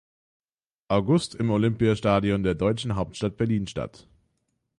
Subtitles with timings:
[0.87, 4.07] August im Olympiastadion der deutschen Hauptstadt Berlin statt.